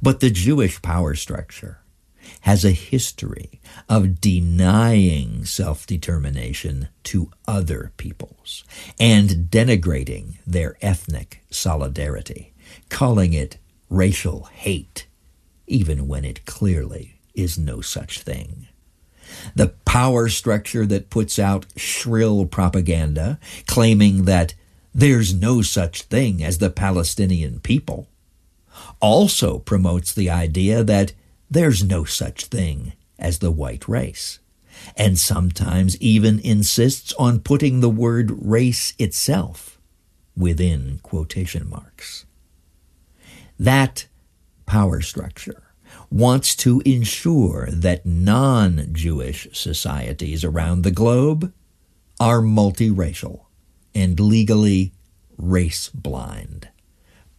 But 0.00 0.20
the 0.20 0.30
Jewish 0.30 0.80
power 0.82 1.14
structure 1.14 1.81
has 2.42 2.64
a 2.64 2.72
history 2.72 3.60
of 3.88 4.20
denying 4.20 5.44
self-determination 5.44 6.88
to 7.04 7.30
other 7.46 7.92
peoples 7.96 8.64
and 8.98 9.48
denigrating 9.50 10.36
their 10.46 10.76
ethnic 10.82 11.42
solidarity, 11.50 12.52
calling 12.88 13.32
it 13.32 13.58
racial 13.88 14.44
hate, 14.52 15.06
even 15.66 16.08
when 16.08 16.24
it 16.24 16.44
clearly 16.44 17.20
is 17.34 17.58
no 17.58 17.80
such 17.80 18.20
thing. 18.20 18.66
The 19.54 19.68
power 19.84 20.28
structure 20.28 20.84
that 20.86 21.10
puts 21.10 21.38
out 21.38 21.66
shrill 21.76 22.44
propaganda 22.46 23.38
claiming 23.66 24.24
that 24.24 24.54
there's 24.94 25.32
no 25.32 25.62
such 25.62 26.02
thing 26.02 26.42
as 26.42 26.58
the 26.58 26.70
Palestinian 26.70 27.60
people 27.60 28.08
also 29.00 29.58
promotes 29.58 30.12
the 30.12 30.28
idea 30.28 30.82
that 30.84 31.12
there's 31.52 31.84
no 31.84 32.04
such 32.04 32.46
thing 32.46 32.94
as 33.18 33.38
the 33.38 33.50
white 33.50 33.86
race, 33.86 34.38
and 34.96 35.18
sometimes 35.18 35.98
even 35.98 36.38
insists 36.40 37.12
on 37.18 37.40
putting 37.40 37.80
the 37.80 37.90
word 37.90 38.32
race 38.42 38.94
itself 38.98 39.78
within 40.34 40.98
quotation 41.02 41.68
marks. 41.68 42.24
That 43.58 44.06
power 44.64 45.02
structure 45.02 45.62
wants 46.10 46.56
to 46.56 46.82
ensure 46.86 47.68
that 47.70 48.06
non-Jewish 48.06 49.48
societies 49.52 50.44
around 50.44 50.82
the 50.82 50.90
globe 50.90 51.52
are 52.18 52.40
multiracial 52.40 53.42
and 53.94 54.18
legally 54.18 54.94
race 55.36 55.90
blind. 55.90 56.68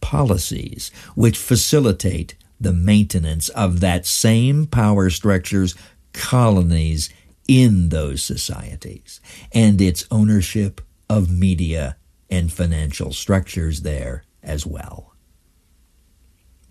Policies 0.00 0.92
which 1.16 1.36
facilitate 1.36 2.36
the 2.64 2.72
maintenance 2.72 3.48
of 3.50 3.80
that 3.80 4.06
same 4.06 4.66
power 4.66 5.10
structure's 5.10 5.74
colonies 6.12 7.10
in 7.46 7.90
those 7.90 8.22
societies 8.22 9.20
and 9.52 9.80
its 9.80 10.06
ownership 10.10 10.80
of 11.08 11.30
media 11.30 11.96
and 12.30 12.52
financial 12.52 13.12
structures 13.12 13.82
there 13.82 14.24
as 14.42 14.66
well. 14.66 15.14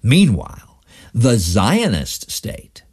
Meanwhile, 0.01 0.81
the 1.13 1.37
Zionist 1.37 2.31
state, 2.31 2.83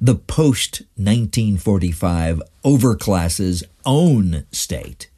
the 0.00 0.14
post 0.14 0.82
1945 0.96 2.40
overclass's 2.64 3.64
own 3.84 4.46
state, 4.52 5.10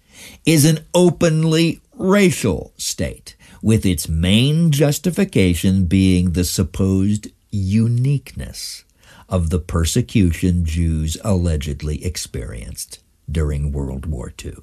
is 0.45 0.65
an 0.65 0.81
openly 0.95 1.81
racial 1.95 2.73
state 2.77 3.36
with 3.63 3.87
its 3.87 4.09
main 4.09 4.71
justification 4.71 5.87
being 5.87 6.33
the 6.33 6.45
supposed 6.45 7.29
uniqueness 7.51 8.85
of 9.29 9.51
the 9.51 9.59
persecution 9.59 10.65
Jews 10.65 11.17
allegedly 11.25 12.05
experienced 12.05 13.01
during 13.31 13.73
World 13.73 14.07
War 14.07 14.33
II. 14.45 14.57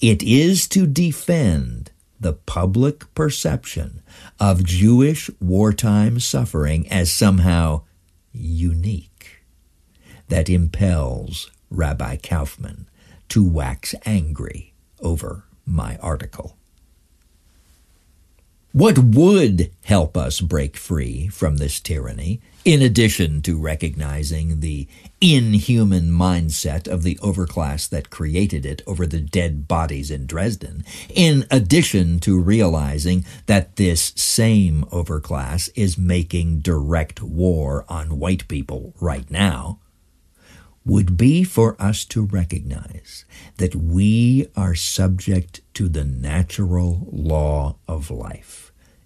It 0.00 0.22
is 0.22 0.66
to 0.68 0.86
defend 0.86 1.90
the 2.20 2.32
public 2.32 3.12
perception 3.14 4.02
of 4.40 4.64
Jewish 4.64 5.28
wartime 5.40 6.20
suffering 6.20 6.88
as 6.90 7.12
somehow 7.12 7.82
unique 8.32 9.42
that 10.28 10.48
impels 10.48 11.50
Rabbi 11.70 12.16
Kaufman 12.16 12.88
to 13.28 13.46
wax 13.46 13.94
angry 14.06 14.72
over 15.00 15.44
my 15.66 15.96
article. 15.98 16.56
What 18.74 18.98
would 18.98 19.70
help 19.84 20.16
us 20.16 20.40
break 20.40 20.76
free 20.76 21.28
from 21.28 21.58
this 21.58 21.78
tyranny, 21.78 22.40
in 22.64 22.82
addition 22.82 23.40
to 23.42 23.56
recognizing 23.56 24.58
the 24.58 24.88
inhuman 25.20 26.10
mindset 26.10 26.88
of 26.88 27.04
the 27.04 27.14
overclass 27.22 27.88
that 27.90 28.10
created 28.10 28.66
it 28.66 28.82
over 28.84 29.06
the 29.06 29.20
dead 29.20 29.68
bodies 29.68 30.10
in 30.10 30.26
Dresden, 30.26 30.84
in 31.08 31.46
addition 31.52 32.18
to 32.20 32.40
realizing 32.40 33.24
that 33.46 33.76
this 33.76 34.12
same 34.16 34.82
overclass 34.86 35.70
is 35.76 35.96
making 35.96 36.58
direct 36.58 37.22
war 37.22 37.84
on 37.88 38.18
white 38.18 38.48
people 38.48 38.92
right 38.98 39.30
now, 39.30 39.78
would 40.84 41.16
be 41.16 41.44
for 41.44 41.80
us 41.80 42.04
to 42.06 42.24
recognize 42.24 43.24
that 43.58 43.76
we 43.76 44.48
are 44.56 44.74
subject 44.74 45.60
to 45.74 45.88
the 45.88 46.04
natural 46.04 47.06
law 47.12 47.76
of 47.86 48.10
life 48.10 48.63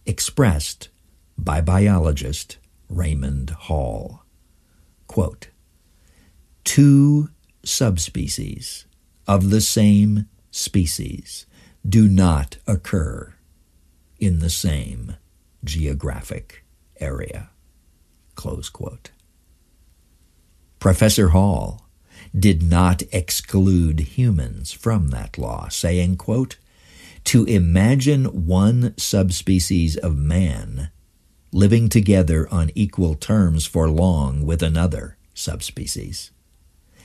expressed 0.09 0.89
by 1.37 1.61
biologist 1.61 2.57
Raymond 2.89 3.51
Hall. 3.51 4.25
Quote, 5.07 5.49
Two 6.65 7.29
subspecies 7.65 8.87
of 9.27 9.51
the 9.51 9.61
same 9.61 10.27
species 10.51 11.47
do 11.87 12.09
not 12.09 12.57
occur 12.67 13.35
in 14.19 14.41
the 14.41 14.51
same 14.51 15.17
geographic 15.63 16.65
area. 16.99 17.51
Close 18.35 18.69
quote. 18.69 19.11
Professor 20.79 21.29
Hall 21.29 21.87
did 22.39 22.63
not 22.63 23.03
exclude 23.13 24.01
humans 24.01 24.73
from 24.73 25.09
that 25.09 25.39
law, 25.39 25.69
saying, 25.69 26.17
quote, 26.17 26.57
to 27.29 27.45
imagine 27.45 28.25
one 28.47 28.97
subspecies 28.97 29.99
of 29.99 30.17
man 30.17 30.89
living 31.53 31.91
together 31.91 32.49
on 32.51 32.71
equal 32.75 33.15
terms 33.15 33.67
for 33.67 33.91
long 33.91 34.47
with 34.47 34.63
another 34.63 35.19
subspecies 35.35 36.31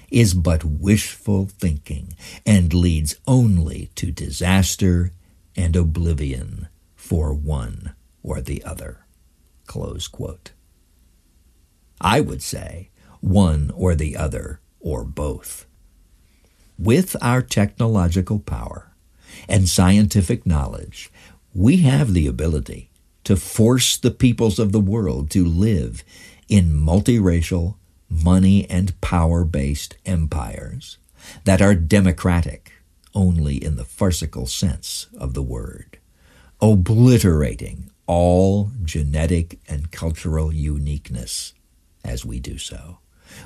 is 0.09 0.33
but 0.33 0.63
wishful 0.63 1.47
thinking 1.47 2.15
and 2.45 2.73
leads 2.73 3.15
only 3.27 3.89
to 3.95 4.13
disaster 4.13 5.11
and 5.57 5.75
oblivion 5.75 6.69
for 6.95 7.33
one 7.33 7.93
or 8.23 8.39
the 8.39 8.63
other. 8.63 9.05
I 11.99 12.21
would 12.21 12.41
say 12.41 12.91
one 13.19 13.71
or 13.75 13.93
the 13.93 14.15
other 14.15 14.61
or 14.79 15.03
both. 15.03 15.65
With 16.79 17.17
our 17.21 17.41
technological 17.41 18.39
power, 18.39 18.92
and 19.47 19.67
scientific 19.67 20.45
knowledge, 20.45 21.11
we 21.53 21.77
have 21.77 22.13
the 22.13 22.27
ability 22.27 22.89
to 23.23 23.35
force 23.35 23.97
the 23.97 24.11
peoples 24.11 24.59
of 24.59 24.71
the 24.71 24.79
world 24.79 25.29
to 25.31 25.45
live 25.45 26.03
in 26.49 26.73
multiracial, 26.73 27.75
money 28.09 28.69
and 28.69 28.99
power 29.01 29.43
based 29.43 29.95
empires 30.05 30.97
that 31.45 31.61
are 31.61 31.75
democratic 31.75 32.71
only 33.15 33.63
in 33.63 33.75
the 33.75 33.85
farcical 33.85 34.45
sense 34.45 35.07
of 35.17 35.33
the 35.33 35.43
word, 35.43 35.97
obliterating 36.61 37.89
all 38.05 38.71
genetic 38.83 39.59
and 39.67 39.91
cultural 39.91 40.53
uniqueness 40.53 41.53
as 42.03 42.25
we 42.25 42.39
do 42.39 42.57
so, 42.57 42.99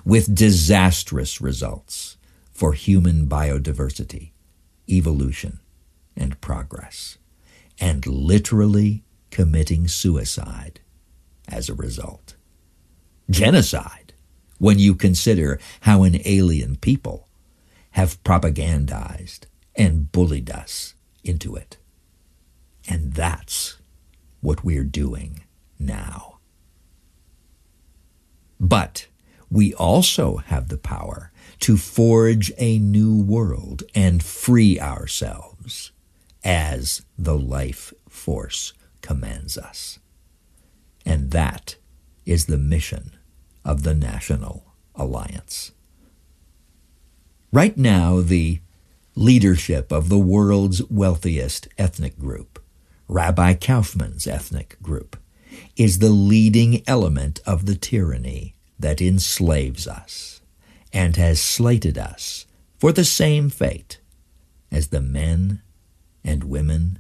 with 0.03 0.33
disastrous 0.33 1.39
results 1.39 2.17
for 2.51 2.73
human 2.73 3.27
biodiversity, 3.27 4.31
evolution, 4.89 5.59
and 6.17 6.39
progress, 6.41 7.17
and 7.79 8.05
literally 8.05 9.03
committing 9.31 9.87
suicide 9.87 10.79
as 11.47 11.69
a 11.69 11.73
result. 11.73 12.35
Genocide, 13.29 14.13
when 14.57 14.79
you 14.79 14.95
consider 14.95 15.59
how 15.81 16.03
an 16.03 16.19
alien 16.25 16.75
people 16.77 17.27
have 17.91 18.21
propagandized 18.23 19.41
and 19.75 20.11
bullied 20.11 20.49
us 20.49 20.95
into 21.23 21.55
it. 21.55 21.77
And 22.87 23.13
that's 23.13 23.77
what 24.41 24.63
we're 24.63 24.83
doing 24.83 25.43
now. 25.79 26.39
But 28.59 29.07
we 29.49 29.73
also 29.73 30.37
have 30.37 30.69
the 30.69 30.77
power 30.77 31.31
to 31.59 31.77
forge 31.77 32.51
a 32.57 32.79
new 32.79 33.15
world 33.15 33.83
and 33.93 34.23
free 34.23 34.79
ourselves 34.79 35.91
as 36.47 37.01
the 37.17 37.37
life 37.37 37.93
force 38.07 38.71
commands 39.01 39.57
us. 39.57 39.99
And 41.05 41.31
that 41.31 41.75
is 42.25 42.45
the 42.45 42.57
mission 42.57 43.11
of 43.65 43.83
the 43.83 43.93
National 43.93 44.63
Alliance. 44.95 45.73
Right 47.51 47.77
now, 47.77 48.21
the 48.21 48.61
leadership 49.13 49.91
of 49.91 50.07
the 50.07 50.17
world's 50.17 50.81
wealthiest 50.89 51.67
ethnic 51.77 52.17
group, 52.17 52.63
Rabbi 53.09 53.53
Kaufman's 53.55 54.25
ethnic 54.25 54.77
group, 54.81 55.17
is 55.75 55.99
the 55.99 56.09
leading 56.09 56.81
element 56.87 57.41
of 57.45 57.65
the 57.65 57.75
tyranny 57.75 58.55
that 58.79 59.01
enslaves 59.01 59.85
us 59.85 60.41
and 60.93 61.17
has 61.17 61.41
slated 61.41 61.97
us 61.97 62.45
for 62.77 62.93
the 62.93 63.03
same 63.03 63.49
fate 63.49 63.99
as 64.71 64.89
the 64.89 65.01
men 65.01 65.61
and 66.27 66.43
women 66.43 66.99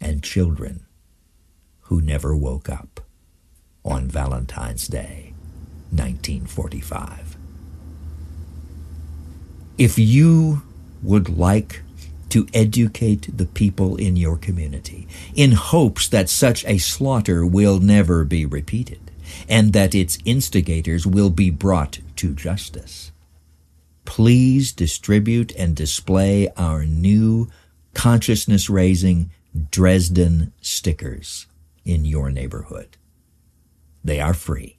and 0.00 0.22
children 0.22 0.86
who 1.82 2.00
never 2.00 2.36
woke 2.36 2.68
up 2.68 3.00
on 3.84 4.06
Valentine's 4.06 4.86
Day, 4.86 5.32
1945. 5.90 7.36
If 9.78 9.98
you 9.98 10.62
would 11.02 11.28
like 11.28 11.82
to 12.28 12.46
educate 12.52 13.36
the 13.36 13.46
people 13.46 13.96
in 13.96 14.16
your 14.16 14.36
community 14.36 15.06
in 15.34 15.52
hopes 15.52 16.08
that 16.08 16.28
such 16.28 16.64
a 16.64 16.78
slaughter 16.78 17.46
will 17.46 17.78
never 17.78 18.24
be 18.24 18.44
repeated 18.44 19.00
and 19.48 19.72
that 19.72 19.94
its 19.94 20.18
instigators 20.24 21.06
will 21.06 21.30
be 21.30 21.50
brought 21.50 22.00
to 22.16 22.34
justice. 22.34 23.12
Please 24.04 24.72
distribute 24.72 25.54
and 25.56 25.74
display 25.74 26.48
our 26.56 26.84
new 26.84 27.48
consciousness 27.96 28.68
raising 28.68 29.30
Dresden 29.70 30.52
stickers 30.60 31.46
in 31.82 32.04
your 32.04 32.30
neighborhood. 32.30 32.98
They 34.04 34.20
are 34.20 34.34
free. 34.34 34.76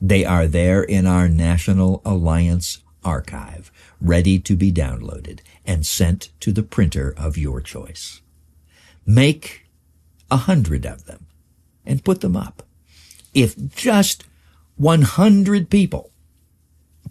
They 0.00 0.24
are 0.24 0.48
there 0.48 0.82
in 0.82 1.06
our 1.06 1.28
National 1.28 2.02
Alliance 2.04 2.78
archive, 3.04 3.70
ready 4.00 4.40
to 4.40 4.56
be 4.56 4.72
downloaded 4.72 5.38
and 5.64 5.86
sent 5.86 6.30
to 6.40 6.50
the 6.50 6.64
printer 6.64 7.14
of 7.16 7.38
your 7.38 7.60
choice. 7.60 8.22
Make 9.06 9.68
a 10.28 10.36
hundred 10.36 10.84
of 10.84 11.04
them 11.04 11.26
and 11.86 12.04
put 12.04 12.22
them 12.22 12.36
up. 12.36 12.64
If 13.34 13.54
just 13.76 14.24
100 14.76 15.70
people 15.70 16.10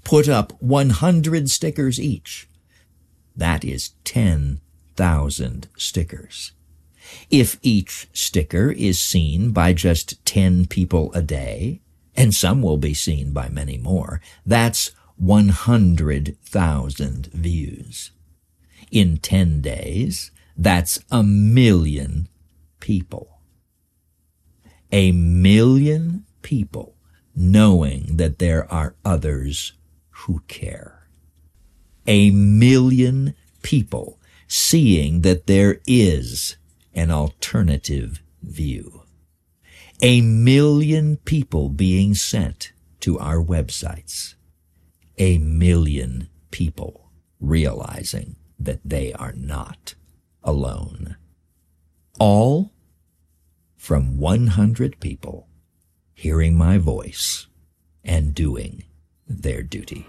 put 0.03 0.27
up 0.27 0.61
100 0.61 1.49
stickers 1.49 2.01
each, 2.01 2.49
that 3.33 3.63
is 3.63 3.91
10,000 4.97 5.69
stickers. 5.77 6.51
If 7.29 7.57
each 7.61 8.09
sticker 8.13 8.71
is 8.71 8.99
seen 8.99 9.51
by 9.51 9.73
just 9.73 10.25
10 10.25 10.65
people 10.65 11.13
a 11.13 11.21
day, 11.21 11.81
and 12.15 12.33
some 12.33 12.63
will 12.63 12.77
be 12.77 12.95
seen 12.95 13.31
by 13.31 13.47
many 13.47 13.77
more, 13.77 14.19
that's 14.45 14.91
100,000 15.17 17.27
views. 17.27 18.11
In 18.91 19.17
10 19.17 19.61
days, 19.61 20.31
that's 20.57 20.99
a 21.11 21.23
million 21.23 22.27
people. 22.79 23.41
A 24.91 25.11
million 25.11 26.25
people 26.41 26.95
knowing 27.35 28.17
that 28.17 28.39
there 28.39 28.65
are 28.73 28.95
others 29.05 29.73
who 30.09 30.41
care. 30.47 31.07
A 32.07 32.31
million 32.31 33.35
people 33.61 34.16
seeing 34.47 35.21
that 35.21 35.47
there 35.47 35.79
is 35.85 36.57
an 36.93 37.11
alternative 37.11 38.21
view. 38.41 39.03
A 40.01 40.21
million 40.21 41.17
people 41.17 41.69
being 41.69 42.15
sent 42.15 42.71
to 43.01 43.19
our 43.19 43.43
websites. 43.43 44.35
A 45.17 45.37
million 45.37 46.29
people 46.51 47.11
realizing 47.39 48.35
that 48.59 48.79
they 48.83 49.13
are 49.13 49.33
not 49.33 49.95
alone. 50.43 51.17
All 52.19 52.71
from 53.75 54.17
100 54.17 54.99
people 54.99 55.47
hearing 56.13 56.55
my 56.55 56.77
voice 56.77 57.47
and 58.03 58.33
doing 58.33 58.83
their 59.27 59.61
duty. 59.61 60.07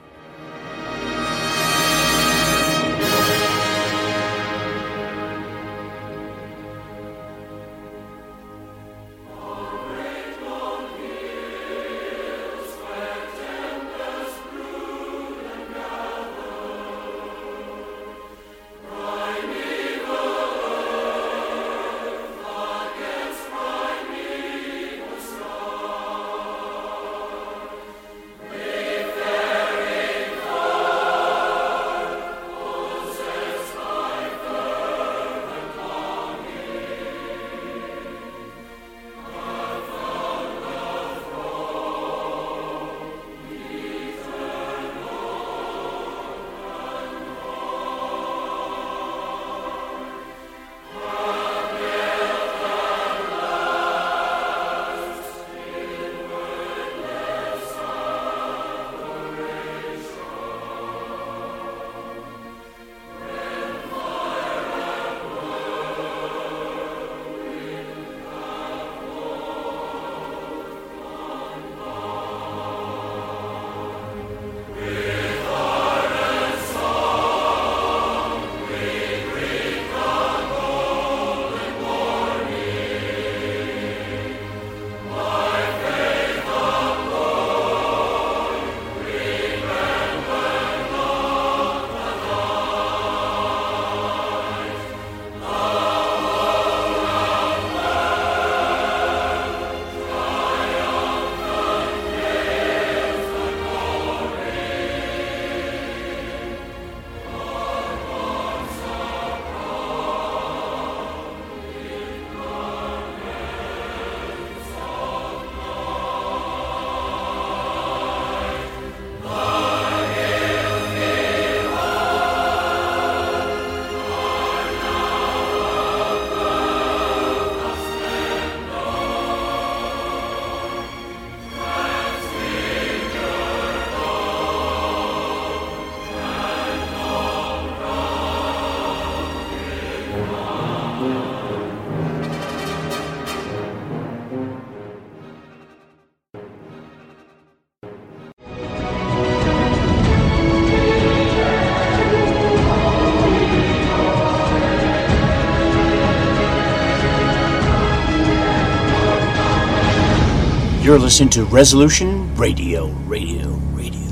You're 160.88 160.98
listening 160.98 161.28
to 161.30 161.44
Resolution 161.44 162.34
Radio, 162.34 162.86
Radio, 163.04 163.48
Radio. 163.74 164.08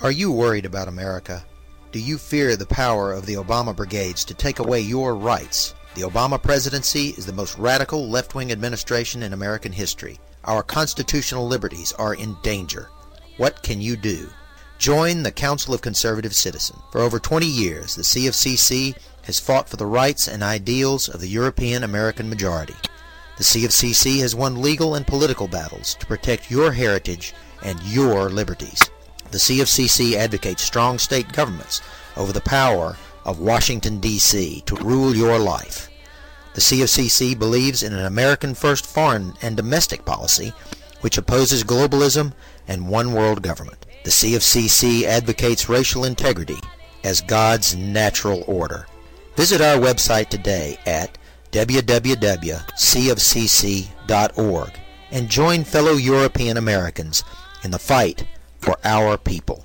Are 0.00 0.12
you 0.12 0.32
worried 0.32 0.64
about 0.64 0.88
America? 0.88 1.44
Do 1.92 1.98
you 1.98 2.18
fear 2.18 2.54
the 2.54 2.66
power 2.66 3.12
of 3.12 3.26
the 3.26 3.34
Obama 3.34 3.74
brigades 3.74 4.24
to 4.26 4.34
take 4.34 4.60
away 4.60 4.80
your 4.80 5.16
rights? 5.16 5.74
The 5.96 6.02
Obama 6.02 6.40
presidency 6.40 7.08
is 7.18 7.26
the 7.26 7.32
most 7.32 7.58
radical 7.58 8.08
left 8.08 8.32
wing 8.32 8.52
administration 8.52 9.24
in 9.24 9.32
American 9.32 9.72
history. 9.72 10.20
Our 10.44 10.62
constitutional 10.62 11.48
liberties 11.48 11.92
are 11.94 12.14
in 12.14 12.36
danger. 12.44 12.90
What 13.38 13.64
can 13.64 13.80
you 13.80 13.96
do? 13.96 14.28
Join 14.78 15.24
the 15.24 15.32
Council 15.32 15.74
of 15.74 15.82
Conservative 15.82 16.32
Citizens. 16.32 16.78
For 16.92 17.00
over 17.00 17.18
20 17.18 17.44
years, 17.44 17.96
the 17.96 18.02
CofCC 18.02 18.94
has 19.24 19.40
fought 19.40 19.68
for 19.68 19.76
the 19.76 19.84
rights 19.84 20.28
and 20.28 20.44
ideals 20.44 21.08
of 21.08 21.20
the 21.20 21.26
European 21.26 21.82
American 21.82 22.30
majority. 22.30 22.76
The 23.36 23.42
CofCC 23.42 24.20
has 24.20 24.36
won 24.36 24.62
legal 24.62 24.94
and 24.94 25.04
political 25.04 25.48
battles 25.48 25.96
to 25.96 26.06
protect 26.06 26.52
your 26.52 26.70
heritage 26.70 27.34
and 27.64 27.82
your 27.82 28.30
liberties. 28.30 28.88
The 29.30 29.38
CofCC 29.38 30.14
advocates 30.14 30.62
strong 30.62 30.98
state 30.98 31.32
governments 31.32 31.80
over 32.16 32.32
the 32.32 32.40
power 32.40 32.96
of 33.24 33.38
Washington, 33.38 34.00
D.C. 34.00 34.62
to 34.66 34.74
rule 34.76 35.14
your 35.14 35.38
life. 35.38 35.88
The 36.54 36.60
CofCC 36.60 37.38
believes 37.38 37.82
in 37.82 37.92
an 37.92 38.06
American 38.06 38.54
first 38.54 38.86
foreign 38.86 39.34
and 39.40 39.56
domestic 39.56 40.04
policy 40.04 40.52
which 41.00 41.16
opposes 41.16 41.64
globalism 41.64 42.32
and 42.68 42.88
one 42.88 43.12
world 43.12 43.42
government. 43.42 43.86
The 44.04 44.10
CofCC 44.10 45.04
advocates 45.04 45.68
racial 45.68 46.04
integrity 46.04 46.58
as 47.04 47.20
God's 47.20 47.76
natural 47.76 48.44
order. 48.46 48.86
Visit 49.36 49.60
our 49.60 49.78
website 49.78 50.28
today 50.28 50.78
at 50.86 51.16
www.cofcc.org 51.52 52.60
and 55.12 55.28
join 55.28 55.64
fellow 55.64 55.92
European 55.92 56.56
Americans 56.56 57.24
in 57.64 57.70
the 57.70 57.78
fight 57.78 58.24
for 58.60 58.76
our 58.84 59.16
people. 59.16 59.64